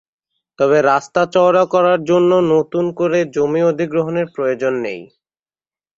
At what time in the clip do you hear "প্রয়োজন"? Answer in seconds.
4.35-4.73